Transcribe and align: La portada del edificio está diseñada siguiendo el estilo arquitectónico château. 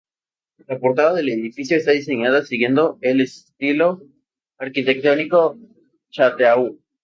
La 0.65 0.79
portada 0.79 1.13
del 1.13 1.29
edificio 1.29 1.77
está 1.77 1.91
diseñada 1.91 2.43
siguiendo 2.43 2.97
el 3.01 3.21
estilo 3.21 4.01
arquitectónico 4.57 5.59
château. 6.11 6.75